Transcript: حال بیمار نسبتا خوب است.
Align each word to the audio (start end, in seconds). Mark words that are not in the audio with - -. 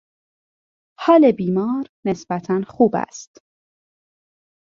حال 0.99 1.31
بیمار 1.31 1.85
نسبتا 2.05 2.61
خوب 2.67 2.95
است. 2.95 3.37